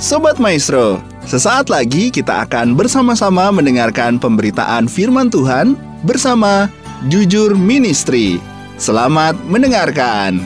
Sobat 0.00 0.40
Maestro, 0.40 0.96
sesaat 1.28 1.68
lagi 1.68 2.08
kita 2.08 2.48
akan 2.48 2.72
bersama-sama 2.72 3.52
mendengarkan 3.52 4.16
pemberitaan 4.16 4.88
firman 4.88 5.28
Tuhan 5.28 5.76
bersama 6.08 6.72
Jujur 7.12 7.52
Ministry. 7.52 8.40
Selamat 8.80 9.36
mendengarkan. 9.44 10.40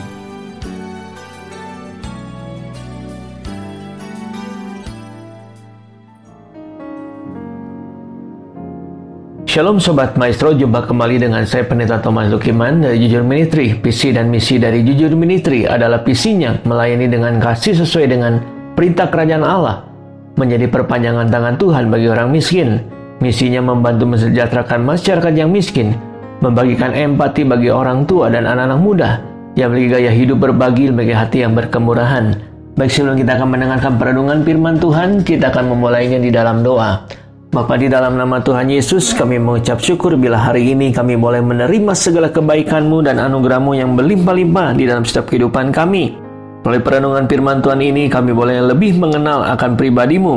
Shalom 9.47 9.79
Sobat 9.79 10.19
Maestro, 10.19 10.51
jumpa 10.51 10.83
kembali 10.83 11.31
dengan 11.31 11.47
saya 11.47 11.63
Pendeta 11.63 12.03
Thomas 12.03 12.27
Lukiman 12.27 12.83
dari 12.83 12.99
Jujur 13.07 13.23
Ministry. 13.23 13.71
Visi 13.79 14.11
dan 14.11 14.27
misi 14.27 14.59
dari 14.59 14.83
Jujur 14.83 15.15
Ministry 15.15 15.63
adalah 15.63 16.03
visinya 16.03 16.59
melayani 16.67 17.07
dengan 17.07 17.39
kasih 17.39 17.79
sesuai 17.79 18.11
dengan 18.11 18.54
perintah 18.75 19.07
kerajaan 19.09 19.41
Allah, 19.41 19.87
menjadi 20.35 20.67
perpanjangan 20.67 21.31
tangan 21.31 21.55
Tuhan 21.55 21.87
bagi 21.89 22.07
orang 22.11 22.29
miskin. 22.29 22.83
Misinya 23.23 23.63
membantu 23.63 24.11
mensejahterakan 24.11 24.83
masyarakat 24.83 25.33
yang 25.39 25.47
miskin, 25.47 25.95
membagikan 26.43 26.91
empati 26.91 27.47
bagi 27.47 27.71
orang 27.71 28.03
tua 28.03 28.27
dan 28.27 28.43
anak-anak 28.43 28.79
muda, 28.83 29.09
yang 29.55 29.71
memiliki 29.71 29.95
gaya 29.95 30.11
hidup 30.11 30.43
berbagi 30.43 30.91
bagi 30.91 31.15
hati 31.15 31.47
yang 31.47 31.55
berkemurahan. 31.55 32.35
Baik 32.75 32.91
sebelum 32.91 33.15
kita 33.15 33.39
akan 33.39 33.55
mendengarkan 33.55 33.95
perenungan 33.95 34.43
firman 34.43 34.75
Tuhan, 34.83 35.23
kita 35.23 35.47
akan 35.47 35.71
memulainya 35.71 36.19
di 36.19 36.27
dalam 36.27 36.59
doa. 36.59 37.07
Bapa 37.55 37.79
di 37.79 37.87
dalam 37.87 38.19
nama 38.19 38.43
Tuhan 38.43 38.67
Yesus 38.67 39.15
kami 39.15 39.39
mengucap 39.39 39.79
syukur 39.79 40.19
bila 40.19 40.35
hari 40.35 40.75
ini 40.75 40.91
kami 40.91 41.15
boleh 41.15 41.39
menerima 41.39 41.95
segala 41.95 42.27
kebaikan-Mu 42.27 42.99
dan 43.07 43.15
anugerah-Mu 43.15 43.79
yang 43.79 43.95
berlimpah-limpah 43.95 44.75
di 44.75 44.91
dalam 44.91 45.07
setiap 45.07 45.31
kehidupan 45.31 45.71
kami. 45.71 46.24
Melalui 46.65 46.81
perenungan 46.81 47.29
firman 47.29 47.61
Tuhan 47.61 47.77
ini 47.77 48.09
kami 48.09 48.33
boleh 48.33 48.57
lebih 48.73 48.97
mengenal 48.97 49.45
akan 49.53 49.77
pribadi-Mu. 49.77 50.35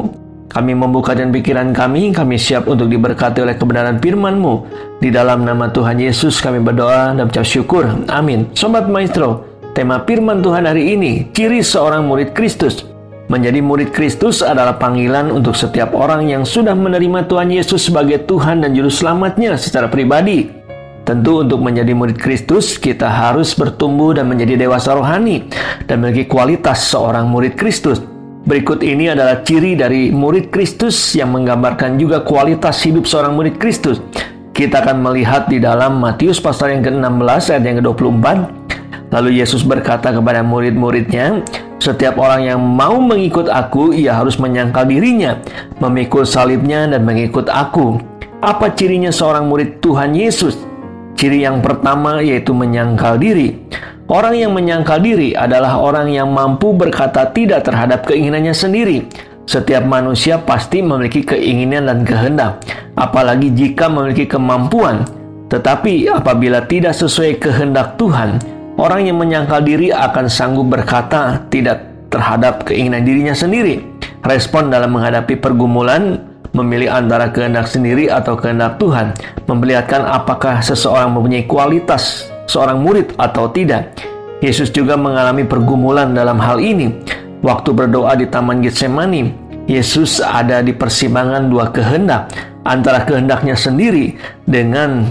Kami 0.52 0.76
membuka 0.76 1.16
dan 1.16 1.32
pikiran 1.32 1.72
kami, 1.72 2.12
kami 2.12 2.36
siap 2.36 2.68
untuk 2.68 2.92
diberkati 2.92 3.40
oleh 3.40 3.56
kebenaran 3.56 3.96
firman-Mu. 3.96 4.54
Di 5.00 5.08
dalam 5.08 5.48
nama 5.48 5.72
Tuhan 5.72 5.96
Yesus 5.96 6.44
kami 6.44 6.60
berdoa 6.60 7.16
dan 7.16 7.32
ucap 7.32 7.48
syukur. 7.48 7.88
Amin. 8.12 8.44
Sobat 8.52 8.92
Maestro, 8.92 9.48
tema 9.72 10.04
firman 10.04 10.44
Tuhan 10.44 10.68
hari 10.68 10.92
ini, 10.92 11.32
ciri 11.32 11.64
seorang 11.64 12.04
murid 12.04 12.36
Kristus. 12.36 12.84
Menjadi 13.32 13.64
murid 13.64 13.96
Kristus 13.96 14.44
adalah 14.44 14.76
panggilan 14.76 15.32
untuk 15.32 15.56
setiap 15.56 15.96
orang 15.96 16.28
yang 16.28 16.44
sudah 16.44 16.76
menerima 16.76 17.24
Tuhan 17.24 17.48
Yesus 17.48 17.88
sebagai 17.88 18.28
Tuhan 18.28 18.68
dan 18.68 18.76
Juru 18.76 18.92
Selamatnya 18.92 19.56
secara 19.56 19.88
pribadi. 19.88 20.57
Tentu 21.08 21.40
untuk 21.40 21.64
menjadi 21.64 21.96
murid 21.96 22.20
Kristus, 22.20 22.76
kita 22.76 23.08
harus 23.08 23.56
bertumbuh 23.56 24.12
dan 24.12 24.28
menjadi 24.28 24.68
dewasa 24.68 24.92
rohani 24.92 25.48
dan 25.88 26.04
memiliki 26.04 26.28
kualitas 26.28 26.84
seorang 26.84 27.32
murid 27.32 27.56
Kristus. 27.56 28.04
Berikut 28.44 28.84
ini 28.84 29.08
adalah 29.08 29.40
ciri 29.40 29.72
dari 29.72 30.12
murid 30.12 30.52
Kristus 30.52 31.16
yang 31.16 31.32
menggambarkan 31.32 31.96
juga 31.96 32.20
kualitas 32.20 32.84
hidup 32.84 33.08
seorang 33.08 33.32
murid 33.40 33.56
Kristus. 33.56 34.04
Kita 34.52 34.84
akan 34.84 35.00
melihat 35.00 35.48
di 35.48 35.56
dalam 35.56 35.96
Matius 35.96 36.44
pasal 36.44 36.76
yang 36.76 36.84
ke-16 36.84 37.56
ayat 37.56 37.64
yang 37.64 37.80
ke-24. 37.80 38.26
Lalu 39.08 39.40
Yesus 39.40 39.64
berkata 39.64 40.12
kepada 40.12 40.44
murid-muridnya, 40.44 41.40
setiap 41.80 42.20
orang 42.20 42.52
yang 42.52 42.60
mau 42.60 43.00
mengikut 43.00 43.48
aku, 43.48 43.96
ia 43.96 44.12
harus 44.12 44.36
menyangkal 44.36 44.84
dirinya, 44.84 45.40
memikul 45.80 46.28
salibnya 46.28 46.84
dan 46.84 47.00
mengikut 47.08 47.48
aku. 47.48 47.96
Apa 48.44 48.76
cirinya 48.76 49.08
seorang 49.08 49.48
murid 49.48 49.80
Tuhan 49.80 50.12
Yesus? 50.12 50.67
Ciri 51.18 51.42
yang 51.42 51.58
pertama 51.58 52.22
yaitu 52.22 52.54
menyangkal 52.54 53.18
diri. 53.18 53.58
Orang 54.06 54.38
yang 54.38 54.54
menyangkal 54.54 55.02
diri 55.02 55.34
adalah 55.34 55.82
orang 55.82 56.08
yang 56.14 56.30
mampu 56.30 56.70
berkata 56.72 57.26
tidak 57.34 57.66
terhadap 57.66 58.06
keinginannya 58.06 58.54
sendiri. 58.54 59.10
Setiap 59.44 59.82
manusia 59.82 60.38
pasti 60.38 60.78
memiliki 60.78 61.26
keinginan 61.26 61.90
dan 61.90 62.06
kehendak, 62.06 62.62
apalagi 62.94 63.50
jika 63.50 63.90
memiliki 63.90 64.30
kemampuan. 64.30 65.02
Tetapi 65.50 66.06
apabila 66.06 66.62
tidak 66.70 66.94
sesuai 66.94 67.42
kehendak 67.42 67.98
Tuhan, 67.98 68.38
Orang 68.78 69.10
yang 69.10 69.18
menyangkal 69.18 69.66
diri 69.66 69.90
akan 69.90 70.30
sanggup 70.30 70.70
berkata 70.70 71.42
tidak 71.50 71.82
terhadap 72.14 72.62
keinginan 72.62 73.02
dirinya 73.02 73.34
sendiri. 73.34 73.82
Respon 74.22 74.70
dalam 74.70 74.94
menghadapi 74.94 75.34
pergumulan 75.34 76.27
memilih 76.56 76.88
antara 76.92 77.28
kehendak 77.28 77.68
sendiri 77.68 78.08
atau 78.08 78.36
kehendak 78.36 78.80
Tuhan, 78.80 79.12
memperlihatkan 79.44 80.04
apakah 80.04 80.60
seseorang 80.64 81.12
mempunyai 81.12 81.44
kualitas 81.44 82.28
seorang 82.48 82.80
murid 82.80 83.12
atau 83.20 83.52
tidak. 83.52 83.92
Yesus 84.40 84.70
juga 84.70 84.94
mengalami 84.94 85.44
pergumulan 85.44 86.14
dalam 86.14 86.38
hal 86.38 86.62
ini. 86.62 86.94
Waktu 87.38 87.70
berdoa 87.70 88.18
di 88.18 88.26
Taman 88.26 88.62
Getsemani, 88.62 89.30
Yesus 89.70 90.18
ada 90.18 90.64
di 90.64 90.74
persimpangan 90.74 91.46
dua 91.46 91.70
kehendak, 91.70 92.34
antara 92.66 93.04
kehendaknya 93.06 93.54
sendiri 93.54 94.16
dengan 94.48 95.06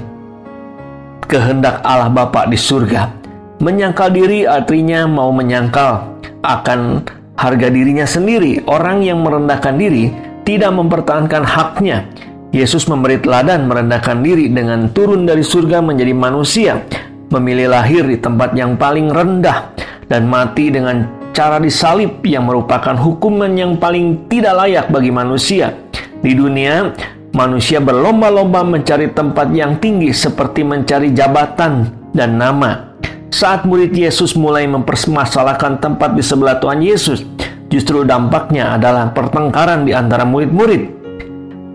kehendak 1.28 1.80
Allah 1.84 2.12
Bapa 2.12 2.48
di 2.50 2.58
surga. 2.60 3.12
Menyangkal 3.58 4.14
diri 4.14 4.46
artinya 4.46 5.10
mau 5.10 5.34
menyangkal 5.34 6.04
akan 6.46 7.04
harga 7.38 7.68
dirinya 7.70 8.06
sendiri. 8.06 8.66
Orang 8.66 9.02
yang 9.06 9.22
merendahkan 9.22 9.78
diri 9.78 10.10
tidak 10.48 10.72
mempertahankan 10.72 11.44
haknya. 11.44 12.08
Yesus 12.56 12.88
memberi 12.88 13.20
teladan 13.20 13.68
merendahkan 13.68 14.24
diri 14.24 14.48
dengan 14.48 14.88
turun 14.96 15.28
dari 15.28 15.44
surga 15.44 15.84
menjadi 15.84 16.16
manusia, 16.16 16.88
memilih 17.28 17.76
lahir 17.76 18.08
di 18.08 18.16
tempat 18.16 18.56
yang 18.56 18.80
paling 18.80 19.12
rendah 19.12 19.76
dan 20.08 20.32
mati 20.32 20.72
dengan 20.72 21.04
cara 21.36 21.60
disalib 21.60 22.24
yang 22.24 22.48
merupakan 22.48 22.96
hukuman 22.96 23.52
yang 23.60 23.76
paling 23.76 24.32
tidak 24.32 24.56
layak 24.56 24.88
bagi 24.88 25.12
manusia. 25.12 25.76
Di 26.24 26.32
dunia, 26.32 26.96
manusia 27.36 27.84
berlomba-lomba 27.84 28.64
mencari 28.64 29.12
tempat 29.12 29.52
yang 29.52 29.76
tinggi 29.84 30.16
seperti 30.16 30.64
mencari 30.64 31.12
jabatan 31.12 31.92
dan 32.16 32.40
nama. 32.40 32.96
Saat 33.28 33.68
murid 33.68 33.92
Yesus 33.92 34.40
mulai 34.40 34.64
mempermasalahkan 34.72 35.84
tempat 35.84 36.16
di 36.16 36.24
sebelah 36.24 36.58
Tuhan 36.64 36.80
Yesus, 36.80 37.28
justru 37.68 38.04
dampaknya 38.08 38.76
adalah 38.76 39.12
pertengkaran 39.12 39.88
di 39.88 39.92
antara 39.96 40.24
murid-murid. 40.24 40.96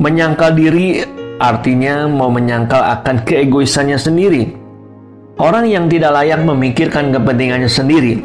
Menyangkal 0.00 0.56
diri 0.56 1.04
artinya 1.38 2.08
mau 2.08 2.32
menyangkal 2.32 2.80
akan 3.00 3.22
keegoisannya 3.24 3.98
sendiri. 4.00 4.42
Orang 5.40 5.66
yang 5.68 5.88
tidak 5.88 6.12
layak 6.12 6.44
memikirkan 6.44 7.10
kepentingannya 7.10 7.70
sendiri, 7.70 8.20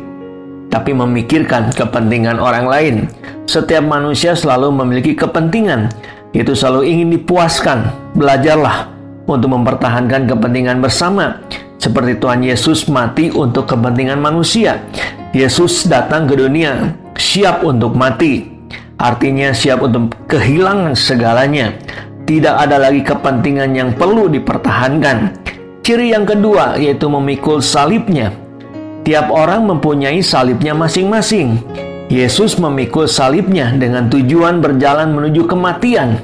tapi 0.67 0.91
memikirkan 0.91 1.71
kepentingan 1.71 2.37
orang 2.37 2.65
lain. 2.67 2.95
Setiap 3.47 3.81
manusia 3.81 4.35
selalu 4.35 4.69
memiliki 4.83 5.15
kepentingan, 5.15 5.87
itu 6.35 6.51
selalu 6.51 6.83
ingin 6.83 7.09
dipuaskan. 7.15 7.89
Belajarlah 8.13 8.91
untuk 9.25 9.55
mempertahankan 9.55 10.27
kepentingan 10.27 10.83
bersama 10.83 11.39
seperti 11.79 12.19
Tuhan 12.19 12.43
Yesus 12.43 12.91
mati 12.91 13.31
untuk 13.31 13.69
kepentingan 13.69 14.19
manusia. 14.19 14.83
Yesus 15.31 15.87
datang 15.87 16.27
ke 16.27 16.35
dunia 16.35 16.91
siap 17.17 17.65
untuk 17.65 17.97
mati. 17.97 18.45
Artinya 18.97 19.53
siap 19.53 19.85
untuk 19.85 20.13
kehilangan 20.25 20.97
segalanya. 20.97 21.73
Tidak 22.25 22.55
ada 22.55 22.81
lagi 22.81 23.05
kepentingan 23.05 23.73
yang 23.73 23.89
perlu 23.93 24.29
dipertahankan. 24.29 25.37
Ciri 25.85 26.13
yang 26.13 26.25
kedua 26.25 26.77
yaitu 26.77 27.05
memikul 27.09 27.61
salibnya. 27.61 28.33
Tiap 29.05 29.29
orang 29.31 29.69
mempunyai 29.69 30.21
salibnya 30.21 30.73
masing-masing. 30.73 31.61
Yesus 32.07 32.55
memikul 32.57 33.05
salibnya 33.05 33.75
dengan 33.75 34.07
tujuan 34.07 34.63
berjalan 34.63 35.13
menuju 35.13 35.45
kematian. 35.45 36.19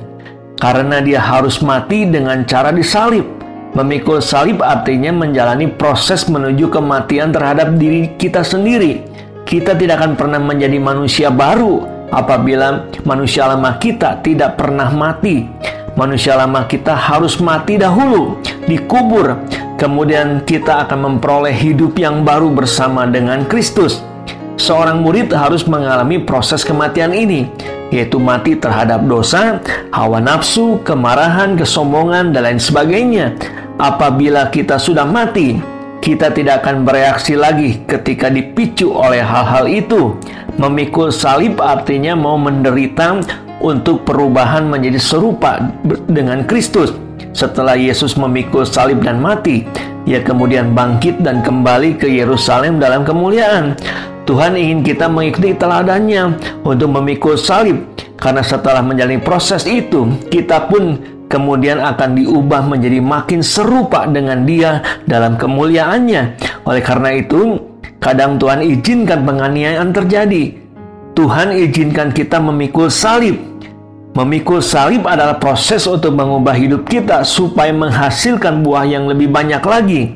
Karena 0.58 1.04
dia 1.04 1.20
harus 1.20 1.60
mati 1.60 2.08
dengan 2.08 2.48
cara 2.48 2.72
disalib 2.72 3.44
Memikul 3.74 4.22
salib 4.22 4.62
artinya 4.62 5.10
menjalani 5.10 5.66
proses 5.66 6.30
menuju 6.30 6.70
kematian 6.70 7.34
terhadap 7.34 7.74
diri 7.74 8.14
kita 8.22 8.46
sendiri. 8.46 9.02
Kita 9.54 9.78
tidak 9.78 10.02
akan 10.02 10.18
pernah 10.18 10.42
menjadi 10.42 10.82
manusia 10.82 11.30
baru 11.30 11.86
apabila 12.10 12.90
manusia 13.06 13.46
lama 13.46 13.78
kita 13.78 14.18
tidak 14.26 14.58
pernah 14.58 14.90
mati. 14.90 15.46
Manusia 15.94 16.34
lama 16.34 16.66
kita 16.66 16.98
harus 16.98 17.38
mati 17.38 17.78
dahulu, 17.78 18.42
dikubur, 18.66 19.38
kemudian 19.78 20.42
kita 20.42 20.90
akan 20.90 21.06
memperoleh 21.06 21.54
hidup 21.54 21.94
yang 22.02 22.26
baru 22.26 22.50
bersama 22.50 23.06
dengan 23.06 23.46
Kristus. 23.46 24.02
Seorang 24.58 25.06
murid 25.06 25.30
harus 25.30 25.70
mengalami 25.70 26.18
proses 26.18 26.66
kematian 26.66 27.14
ini, 27.14 27.46
yaitu 27.94 28.18
mati 28.18 28.58
terhadap 28.58 29.06
dosa, 29.06 29.62
hawa 29.94 30.18
nafsu, 30.18 30.82
kemarahan, 30.82 31.54
kesombongan, 31.54 32.34
dan 32.34 32.42
lain 32.42 32.58
sebagainya 32.58 33.38
apabila 33.78 34.50
kita 34.50 34.82
sudah 34.82 35.06
mati, 35.06 35.62
kita 36.04 36.36
tidak 36.36 36.68
akan 36.68 36.84
bereaksi 36.84 37.40
lagi 37.40 37.80
ketika 37.88 38.28
dipicu 38.28 38.92
oleh 38.92 39.24
hal-hal 39.24 39.72
itu. 39.72 40.20
Memikul 40.60 41.16
salib 41.16 41.64
artinya 41.64 42.12
mau 42.12 42.36
menderita 42.36 43.24
untuk 43.64 44.04
perubahan 44.04 44.68
menjadi 44.68 45.00
serupa 45.00 45.64
dengan 46.12 46.44
Kristus. 46.44 46.92
Setelah 47.32 47.80
Yesus 47.80 48.20
memikul 48.20 48.68
salib 48.68 49.02
dan 49.02 49.24
mati, 49.24 49.64
ia 50.04 50.20
kemudian 50.20 50.76
bangkit 50.76 51.24
dan 51.24 51.40
kembali 51.40 51.96
ke 51.96 52.06
Yerusalem 52.12 52.84
dalam 52.84 53.08
kemuliaan. 53.08 53.80
Tuhan 54.28 54.60
ingin 54.60 54.84
kita 54.84 55.08
mengikuti 55.08 55.56
teladannya 55.56 56.36
untuk 56.68 56.92
memikul 57.00 57.40
salib. 57.40 57.80
Karena 58.20 58.40
setelah 58.40 58.80
menjalani 58.80 59.20
proses 59.20 59.68
itu, 59.68 60.08
kita 60.32 60.72
pun 60.72 60.96
kemudian 61.34 61.82
akan 61.82 62.14
diubah 62.14 62.70
menjadi 62.70 63.02
makin 63.02 63.42
serupa 63.42 64.06
dengan 64.06 64.46
dia 64.46 64.86
dalam 65.10 65.34
kemuliaannya. 65.34 66.38
Oleh 66.70 66.84
karena 66.86 67.18
itu, 67.18 67.58
kadang 67.98 68.38
Tuhan 68.38 68.62
izinkan 68.62 69.26
penganiayaan 69.26 69.90
terjadi. 69.90 70.54
Tuhan 71.18 71.58
izinkan 71.58 72.14
kita 72.14 72.38
memikul 72.38 72.94
salib. 72.94 73.42
Memikul 74.14 74.62
salib 74.62 75.10
adalah 75.10 75.42
proses 75.42 75.90
untuk 75.90 76.14
mengubah 76.14 76.54
hidup 76.54 76.86
kita 76.86 77.26
supaya 77.26 77.74
menghasilkan 77.74 78.62
buah 78.62 78.86
yang 78.86 79.10
lebih 79.10 79.34
banyak 79.34 79.66
lagi. 79.66 80.14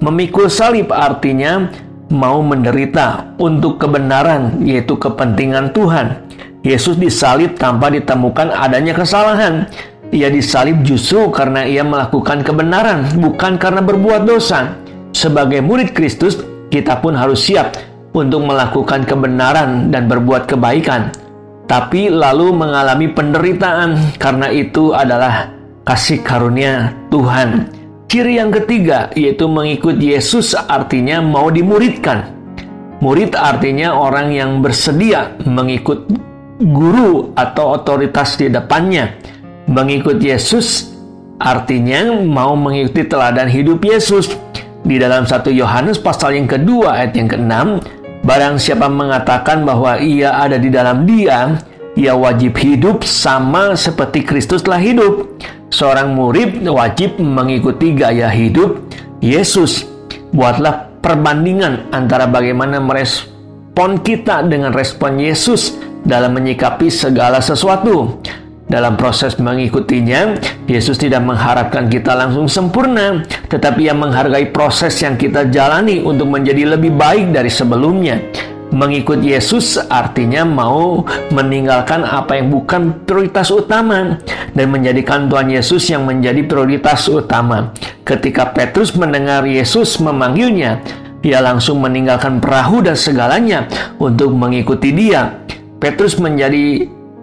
Memikul 0.00 0.48
salib 0.48 0.88
artinya 0.88 1.68
mau 2.08 2.40
menderita 2.40 3.36
untuk 3.36 3.76
kebenaran, 3.76 4.64
yaitu 4.64 4.96
kepentingan 4.96 5.76
Tuhan. 5.76 6.24
Yesus 6.64 6.96
disalib 6.96 7.60
tanpa 7.60 7.92
ditemukan 7.92 8.48
adanya 8.48 8.96
kesalahan. 8.96 9.68
Ia 10.14 10.30
disalib 10.30 10.86
justru 10.86 11.26
karena 11.34 11.66
ia 11.66 11.82
melakukan 11.82 12.46
kebenaran, 12.46 13.18
bukan 13.18 13.58
karena 13.58 13.82
berbuat 13.82 14.22
dosa. 14.22 14.78
Sebagai 15.10 15.58
murid 15.58 15.90
Kristus, 15.90 16.38
kita 16.70 17.02
pun 17.02 17.18
harus 17.18 17.42
siap 17.42 17.74
untuk 18.14 18.46
melakukan 18.46 19.02
kebenaran 19.02 19.90
dan 19.90 20.06
berbuat 20.06 20.46
kebaikan, 20.46 21.10
tapi 21.66 22.14
lalu 22.14 22.54
mengalami 22.54 23.10
penderitaan 23.10 24.14
karena 24.22 24.54
itu 24.54 24.94
adalah 24.94 25.50
kasih 25.82 26.22
karunia 26.22 26.94
Tuhan. 27.10 27.74
Ciri 28.06 28.38
yang 28.38 28.54
ketiga 28.54 29.10
yaitu 29.18 29.50
mengikut 29.50 29.98
Yesus 29.98 30.54
artinya 30.54 31.18
mau 31.18 31.50
dimuridkan. 31.50 32.30
Murid 33.02 33.34
artinya 33.34 33.98
orang 33.98 34.30
yang 34.30 34.62
bersedia 34.62 35.34
mengikut 35.42 36.06
guru 36.62 37.34
atau 37.34 37.74
otoritas 37.74 38.38
di 38.38 38.46
depannya. 38.46 39.33
Mengikut 39.64 40.20
Yesus 40.20 40.92
artinya 41.40 42.12
mau 42.20 42.52
mengikuti 42.52 43.08
teladan 43.08 43.48
hidup 43.48 43.80
Yesus. 43.80 44.28
Di 44.84 45.00
dalam 45.00 45.24
satu 45.24 45.48
Yohanes 45.48 45.96
pasal 45.96 46.36
yang 46.36 46.44
kedua 46.44 47.00
ayat 47.00 47.16
yang 47.16 47.28
keenam, 47.32 47.80
barang 48.20 48.60
siapa 48.60 48.84
mengatakan 48.92 49.64
bahwa 49.64 49.96
ia 49.96 50.36
ada 50.36 50.60
di 50.60 50.68
dalam 50.68 51.08
dia, 51.08 51.56
ia 51.96 52.12
wajib 52.12 52.60
hidup 52.60 53.00
sama 53.08 53.72
seperti 53.72 54.20
Kristus 54.20 54.60
telah 54.60 54.84
hidup 54.84 55.40
seorang 55.72 56.12
murid 56.12 56.60
wajib 56.68 57.16
mengikuti 57.16 57.96
gaya 57.96 58.28
hidup 58.28 58.84
Yesus. 59.24 59.88
Buatlah 60.36 61.00
perbandingan 61.00 61.88
antara 61.88 62.28
bagaimana 62.28 62.84
merespon 62.84 64.04
kita 64.04 64.44
dengan 64.44 64.76
respon 64.76 65.16
Yesus 65.16 65.80
dalam 66.04 66.36
menyikapi 66.36 66.92
segala 66.92 67.40
sesuatu. 67.40 68.20
Dalam 68.64 68.96
proses 68.96 69.36
mengikutinya, 69.36 70.40
Yesus 70.64 70.96
tidak 70.96 71.20
mengharapkan 71.20 71.92
kita 71.92 72.16
langsung 72.16 72.48
sempurna, 72.48 73.20
tetapi 73.52 73.86
ia 73.86 73.92
menghargai 73.92 74.48
proses 74.48 74.96
yang 75.04 75.20
kita 75.20 75.52
jalani 75.52 76.00
untuk 76.00 76.32
menjadi 76.32 76.72
lebih 76.72 76.96
baik 76.96 77.28
dari 77.36 77.52
sebelumnya. 77.52 78.24
Mengikut 78.74 79.20
Yesus 79.22 79.78
artinya 79.86 80.42
mau 80.42 81.04
meninggalkan 81.30 82.02
apa 82.02 82.40
yang 82.40 82.50
bukan 82.50 83.06
prioritas 83.06 83.52
utama 83.52 84.18
dan 84.56 84.66
menjadikan 84.72 85.30
Tuhan 85.30 85.52
Yesus 85.52 85.86
yang 85.92 86.08
menjadi 86.08 86.42
prioritas 86.42 87.06
utama. 87.06 87.70
Ketika 88.02 88.50
Petrus 88.50 88.96
mendengar 88.96 89.46
Yesus 89.46 90.00
memanggilnya, 90.00 90.80
ia 91.22 91.38
langsung 91.38 91.84
meninggalkan 91.84 92.40
perahu 92.40 92.82
dan 92.82 92.96
segalanya 92.98 93.68
untuk 94.00 94.32
mengikuti 94.34 94.90
dia. 94.90 95.38
Petrus 95.78 96.16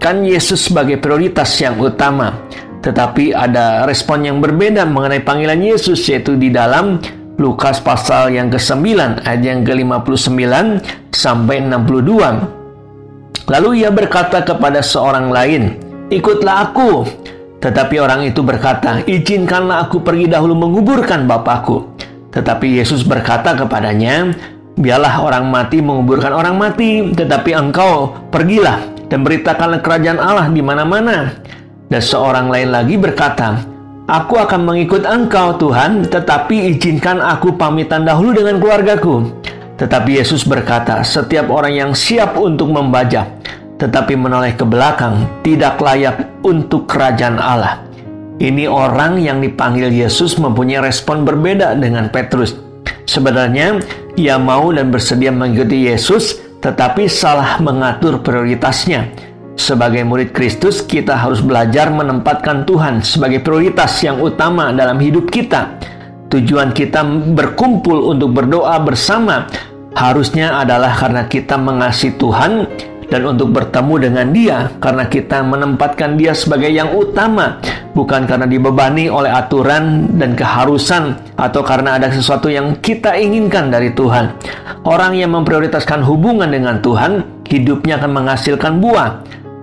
menjadikan 0.01 0.25
Yesus 0.25 0.65
sebagai 0.65 0.97
prioritas 0.97 1.53
yang 1.61 1.77
utama. 1.77 2.33
Tetapi 2.81 3.37
ada 3.37 3.85
respon 3.85 4.25
yang 4.25 4.41
berbeda 4.41 4.81
mengenai 4.89 5.21
panggilan 5.21 5.61
Yesus 5.61 6.01
yaitu 6.09 6.33
di 6.41 6.49
dalam 6.49 6.97
Lukas 7.37 7.77
pasal 7.77 8.33
yang 8.33 8.49
ke-9 8.49 8.97
ayat 9.21 9.41
yang 9.45 9.61
ke-59 9.61 10.41
sampai 11.13 11.61
62. 11.69 12.17
Lalu 13.45 13.85
ia 13.85 13.93
berkata 13.93 14.41
kepada 14.41 14.81
seorang 14.81 15.29
lain, 15.29 15.77
"Ikutlah 16.09 16.73
aku." 16.73 17.05
Tetapi 17.61 18.01
orang 18.01 18.25
itu 18.25 18.41
berkata, 18.41 19.05
"Izinkanlah 19.05 19.85
aku 19.85 20.01
pergi 20.01 20.25
dahulu 20.25 20.57
menguburkan 20.57 21.29
bapakku." 21.29 21.93
Tetapi 22.33 22.81
Yesus 22.81 23.05
berkata 23.05 23.53
kepadanya, 23.53 24.33
"Biarlah 24.81 25.21
orang 25.21 25.45
mati 25.45 25.77
menguburkan 25.77 26.33
orang 26.33 26.57
mati, 26.57 27.13
tetapi 27.13 27.53
engkau 27.53 28.17
pergilah 28.33 29.00
dan 29.11 29.27
beritakanlah 29.27 29.83
kerajaan 29.83 30.23
Allah 30.23 30.47
di 30.47 30.63
mana-mana." 30.63 31.35
Dan 31.91 31.99
seorang 31.99 32.47
lain 32.47 32.71
lagi 32.71 32.95
berkata, 32.95 33.67
Aku 34.11 34.35
akan 34.35 34.67
mengikut 34.67 35.07
engkau 35.07 35.55
Tuhan, 35.55 36.03
tetapi 36.03 36.75
izinkan 36.75 37.23
aku 37.23 37.55
pamitan 37.55 38.03
dahulu 38.03 38.35
dengan 38.35 38.59
keluargaku. 38.59 39.29
Tetapi 39.79 40.19
Yesus 40.19 40.43
berkata, 40.43 40.99
setiap 40.99 41.47
orang 41.47 41.71
yang 41.71 41.91
siap 41.95 42.35
untuk 42.35 42.75
membajak, 42.75 43.23
tetapi 43.79 44.19
menoleh 44.19 44.51
ke 44.57 44.67
belakang, 44.67 45.29
tidak 45.47 45.79
layak 45.79 46.27
untuk 46.43 46.91
kerajaan 46.91 47.39
Allah. 47.39 47.87
Ini 48.41 48.67
orang 48.67 49.21
yang 49.21 49.39
dipanggil 49.39 49.93
Yesus 49.93 50.35
mempunyai 50.41 50.81
respon 50.81 51.23
berbeda 51.23 51.77
dengan 51.77 52.11
Petrus. 52.11 52.57
Sebenarnya, 53.05 53.79
ia 54.17 54.35
mau 54.41 54.73
dan 54.75 54.89
bersedia 54.89 55.29
mengikuti 55.31 55.87
Yesus, 55.87 56.40
tetapi 56.61 57.09
salah 57.09 57.57
mengatur 57.57 58.21
prioritasnya 58.21 59.31
sebagai 59.59 60.01
murid 60.07 60.31
Kristus, 60.31 60.79
kita 60.79 61.13
harus 61.13 61.43
belajar 61.43 61.91
menempatkan 61.91 62.63
Tuhan 62.63 63.03
sebagai 63.03 63.43
prioritas 63.43 63.99
yang 63.99 64.23
utama 64.23 64.71
dalam 64.71 64.95
hidup 64.97 65.27
kita. 65.27 65.75
Tujuan 66.31 66.71
kita 66.71 67.03
berkumpul 67.35 68.09
untuk 68.09 68.31
berdoa 68.31 68.79
bersama 68.79 69.51
harusnya 69.91 70.55
adalah 70.55 70.95
karena 70.95 71.27
kita 71.27 71.59
mengasihi 71.59 72.15
Tuhan 72.15 72.65
dan 73.11 73.27
untuk 73.27 73.51
bertemu 73.51 74.07
dengan 74.07 74.27
Dia 74.31 74.57
karena 74.79 75.05
kita 75.05 75.43
menempatkan 75.43 76.15
Dia 76.15 76.31
sebagai 76.31 76.71
yang 76.71 76.95
utama, 76.95 77.59
bukan 77.91 78.23
karena 78.23 78.47
dibebani 78.47 79.11
oleh 79.11 79.29
aturan 79.29 80.15
dan 80.15 80.33
keharusan 80.33 81.19
atau 81.35 81.61
karena 81.61 81.99
ada 81.99 82.07
sesuatu 82.07 82.47
yang 82.47 82.79
kita 82.79 83.19
inginkan 83.19 83.67
dari 83.67 83.91
Tuhan. 83.91 84.31
Orang 84.87 85.19
yang 85.19 85.35
memprioritaskan 85.35 86.01
hubungan 86.07 86.47
dengan 86.47 86.79
Tuhan, 86.79 87.43
hidupnya 87.45 87.99
akan 87.99 88.11
menghasilkan 88.15 88.79
buah 88.79 89.09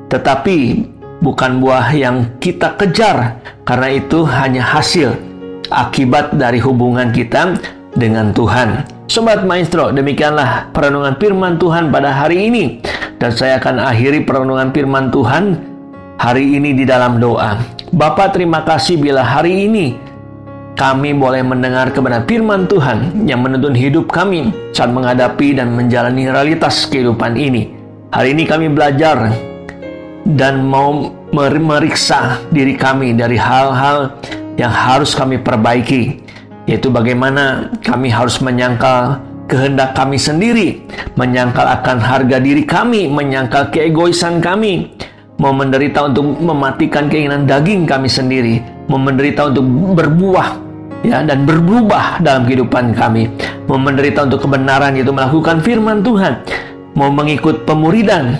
tetapi 0.09 0.89
bukan 1.21 1.61
buah 1.61 1.93
yang 1.93 2.41
kita 2.41 2.77
kejar, 2.81 3.37
karena 3.69 3.89
itu 3.93 4.25
hanya 4.25 4.65
hasil 4.65 5.13
akibat 5.69 6.33
dari 6.37 6.57
hubungan 6.65 7.13
kita 7.13 7.61
dengan 7.93 8.33
Tuhan. 8.33 8.89
Sobat 9.09 9.45
Maestro, 9.45 9.89
demikianlah 9.93 10.69
perenungan 10.73 11.17
firman 11.17 11.57
Tuhan 11.57 11.89
pada 11.89 12.13
hari 12.13 12.49
ini. 12.49 12.81
Dan 13.19 13.35
saya 13.35 13.59
akan 13.59 13.83
akhiri 13.83 14.23
perenungan 14.23 14.71
firman 14.71 15.11
Tuhan 15.11 15.59
hari 16.23 16.55
ini 16.55 16.71
di 16.71 16.87
dalam 16.87 17.19
doa. 17.19 17.59
Bapak 17.91 18.39
terima 18.39 18.63
kasih 18.63 18.95
bila 18.95 19.27
hari 19.27 19.67
ini 19.67 19.99
kami 20.79 21.11
boleh 21.19 21.43
mendengar 21.43 21.91
kebenaran 21.91 22.23
firman 22.31 22.71
Tuhan 22.71 23.27
yang 23.27 23.43
menuntun 23.43 23.75
hidup 23.75 24.07
kami 24.07 24.55
saat 24.71 24.95
menghadapi 24.95 25.59
dan 25.59 25.75
menjalani 25.75 26.31
realitas 26.31 26.87
kehidupan 26.87 27.35
ini. 27.35 27.75
Hari 28.15 28.39
ini 28.39 28.47
kami 28.47 28.71
belajar 28.71 29.35
dan 30.23 30.63
mau 30.63 31.11
meriksa 31.35 32.39
diri 32.55 32.79
kami 32.79 33.19
dari 33.19 33.35
hal-hal 33.35 34.15
yang 34.55 34.71
harus 34.71 35.19
kami 35.19 35.43
perbaiki, 35.43 36.23
yaitu 36.71 36.87
bagaimana 36.87 37.75
kami 37.83 38.15
harus 38.15 38.39
menyangkal 38.39 39.19
kehendak 39.49 39.97
kami 39.97 40.21
sendiri, 40.21 40.85
menyangkal 41.17 41.65
akan 41.65 41.99
harga 41.99 42.37
diri 42.39 42.69
kami, 42.69 43.09
menyangkal 43.09 43.73
keegoisan 43.73 44.45
kami, 44.45 44.93
mau 45.41 45.57
menderita 45.57 46.05
untuk 46.05 46.37
mematikan 46.39 47.09
keinginan 47.09 47.49
daging 47.49 47.89
kami 47.89 48.07
sendiri, 48.07 48.61
mau 48.93 49.01
menderita 49.01 49.49
untuk 49.49 49.65
berbuah 49.97 50.61
ya 51.01 51.25
dan 51.25 51.49
berubah 51.49 52.21
dalam 52.21 52.45
kehidupan 52.45 52.93
kami, 52.93 53.33
mau 53.65 53.81
menderita 53.81 54.29
untuk 54.29 54.45
kebenaran 54.45 54.93
yaitu 54.95 55.17
melakukan 55.17 55.65
firman 55.65 56.05
Tuhan, 56.05 56.45
mau 56.93 57.09
mengikut 57.09 57.65
pemuridan 57.65 58.37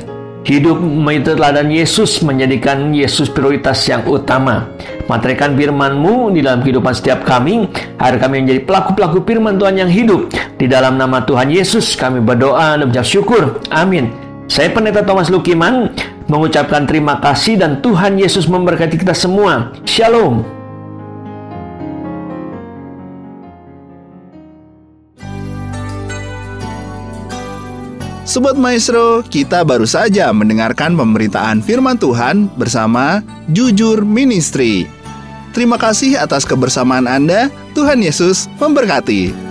Hidup 0.47 0.79
mengikuti 0.79 1.35
teladan 1.35 1.69
Yesus 1.69 2.23
menjadikan 2.23 2.95
Yesus 2.95 3.27
prioritas 3.29 3.83
yang 3.91 4.07
utama. 4.07 4.71
Materaikan 5.11 5.59
firman-Mu 5.59 6.33
di 6.33 6.41
dalam 6.45 6.63
kehidupan 6.63 6.95
setiap 6.95 7.27
kami, 7.27 7.69
agar 7.99 8.29
kami 8.29 8.45
menjadi 8.45 8.63
pelaku-pelaku 8.65 9.25
firman 9.27 9.59
Tuhan 9.59 9.77
yang 9.77 9.91
hidup. 9.91 10.33
Di 10.57 10.67
dalam 10.71 10.97
nama 10.97 11.23
Tuhan 11.25 11.53
Yesus 11.53 11.95
kami 11.95 12.25
berdoa 12.25 12.79
dan 12.79 12.89
mengucap 12.89 13.07
syukur. 13.07 13.63
Amin. 13.73 14.11
Saya 14.49 14.73
Pendeta 14.73 15.05
Thomas 15.05 15.29
Lukiman 15.29 15.93
mengucapkan 16.29 16.89
terima 16.89 17.21
kasih 17.21 17.61
dan 17.61 17.85
Tuhan 17.85 18.17
Yesus 18.17 18.49
memberkati 18.49 18.97
kita 18.97 19.13
semua. 19.13 19.73
Shalom. 19.85 20.58
Sobat 28.39 28.55
Maestro, 28.55 29.27
kita 29.27 29.67
baru 29.67 29.83
saja 29.83 30.31
mendengarkan 30.31 30.95
pemberitaan 30.95 31.59
firman 31.59 31.99
Tuhan 31.99 32.47
bersama 32.55 33.19
Jujur 33.51 34.07
Ministry. 34.07 34.87
Terima 35.51 35.75
kasih 35.75 36.15
atas 36.15 36.47
kebersamaan 36.47 37.11
Anda. 37.11 37.51
Tuhan 37.75 37.99
Yesus 37.99 38.47
memberkati. 38.63 39.48